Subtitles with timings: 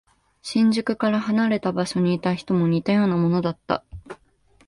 [0.41, 3.83] 新宿から離れた場所にいた人も似たようなものだった。